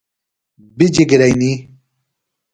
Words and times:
بِجیۡ 0.77 1.05
گِرئنی۔ 1.09 1.51